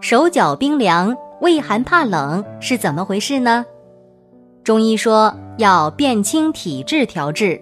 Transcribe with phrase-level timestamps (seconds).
[0.00, 3.64] 手脚冰凉、畏寒怕冷是怎么回事呢？
[4.62, 7.60] 中医说要辨清体质调治。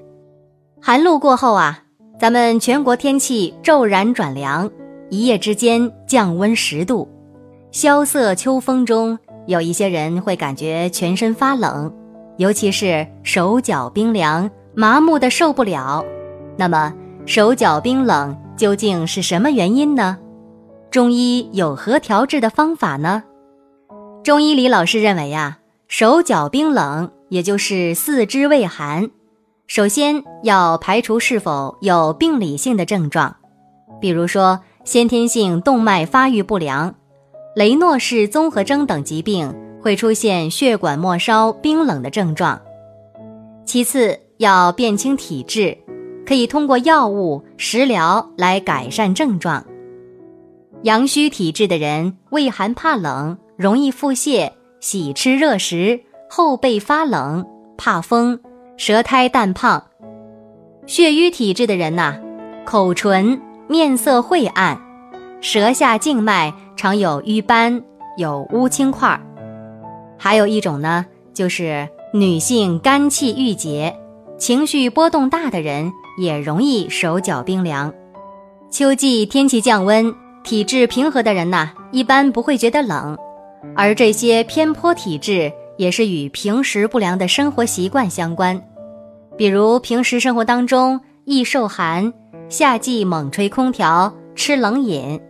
[0.80, 1.82] 寒露过后啊，
[2.18, 4.70] 咱们全国天气骤然转凉，
[5.08, 7.08] 一夜之间降温十度，
[7.72, 11.90] 萧瑟秋风中，有一些人会感觉全身发冷，
[12.36, 16.04] 尤其是手脚冰凉、麻木的受不了。
[16.58, 16.92] 那么
[17.24, 20.18] 手脚冰冷究竟是什么原因呢？
[20.90, 23.22] 中医有何调治的方法呢？
[24.24, 29.10] 中医李老师认为呀，手脚冰冷，也就是四肢畏寒，
[29.66, 33.36] 首先要排除是否有病理性的症状，
[34.00, 36.94] 比如说先天性动脉发育不良、
[37.54, 42.60] 雷诺氏综合征等疾病会出现血管末梢冰冷的症状。
[43.64, 45.76] 其次要辨清体质，
[46.26, 49.64] 可以通过药物、食疗来改善症状。
[50.82, 57.44] 阳虚体质的人畏寒怕冷，容易腹泻，喜吃热食，后背发冷，
[57.76, 58.38] 怕风，
[58.76, 59.82] 舌苔淡胖。
[60.86, 62.14] 血瘀体质的人呐，
[62.64, 64.80] 口唇面色晦暗，
[65.40, 67.82] 舌下静脉常有瘀斑，
[68.16, 69.20] 有乌青块。
[70.18, 73.96] 还有一种呢，就是女性肝气郁结，
[74.38, 77.92] 情绪波动大的人也容易手脚冰凉。
[78.70, 80.14] 秋季天气降温。
[80.46, 83.18] 体质平和的人呐，一般不会觉得冷，
[83.74, 88.62] 而这些偏颇体质也是与平时不良的生活习惯相关，
[89.36, 92.12] 比如平时生活当中易受寒，
[92.48, 95.20] 夏季猛吹空调、吃冷饮，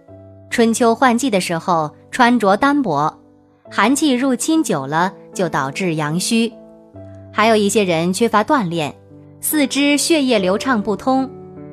[0.51, 3.11] 春秋换季的时候穿着单薄，
[3.71, 6.53] 寒气入侵久了就导致阳虚，
[7.33, 8.95] 还有一些人缺乏锻炼，
[9.41, 11.27] 四肢血液流畅不通，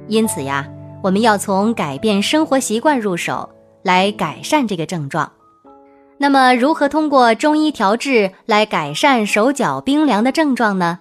[0.08, 0.66] 因此呀。
[1.04, 3.50] 我们要从改变生活习惯入手，
[3.84, 5.30] 来改善这个症状。
[6.18, 11.00] 那么，如何通过中医调治来改善手脚冰凉的症状呢？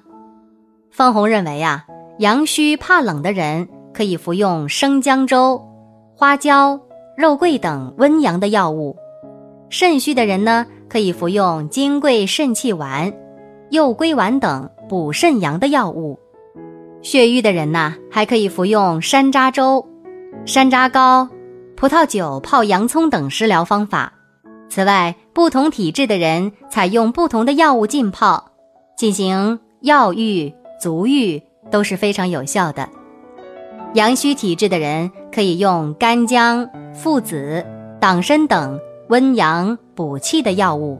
[0.91, 1.85] 方红认为啊，
[2.19, 5.63] 阳虚怕冷的人可以服用生姜粥、
[6.17, 6.81] 花椒、
[7.17, 8.97] 肉桂等温阳的药物；
[9.71, 13.13] 肾虚的人呢，可以服用金匮肾气丸、
[13.71, 16.19] 右归丸等补肾阳的药物；
[17.03, 19.87] 血瘀的人呢，还可以服用山楂粥。
[20.45, 21.29] 山楂膏、
[21.77, 24.13] 葡萄酒泡洋葱等食疗方法。
[24.69, 28.51] 此外，不同体质的人采用不同的药物浸泡，
[28.97, 32.89] 进行药浴、足浴都是非常有效的。
[33.95, 37.65] 阳虚体质的人可以用干姜、附子、
[38.01, 40.99] 党参等温阳补气的药物；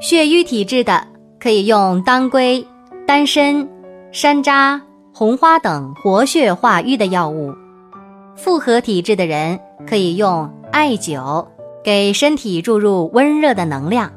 [0.00, 1.06] 血瘀体质的
[1.38, 2.66] 可以用当归、
[3.06, 3.68] 丹参、
[4.10, 4.80] 山楂、
[5.12, 7.54] 红花等活血化瘀的药物。
[8.36, 11.46] 复合体质的人可以用艾灸，
[11.82, 14.10] 给身体注入温热的能量。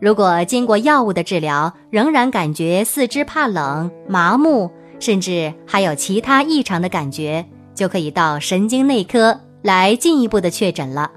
[0.00, 4.70] 如果经过药物的治疗，仍然感觉四肢怕冷、麻木，
[5.00, 7.44] 甚至还有其他异常的感觉，
[7.74, 11.10] 就可以到神经内科来进一步的确诊了。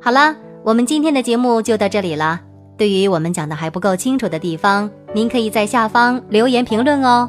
[0.00, 0.34] 好了，
[0.64, 2.40] 我们今天的节目就到这里了。
[2.76, 7.28] 对于我们讲的还不够清楚的地方，您可以在下方留言评论哦。